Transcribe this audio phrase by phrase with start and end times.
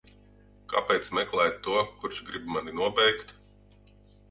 [0.71, 3.39] Kāpēc meklēt to, kurš grib mani nobeigt?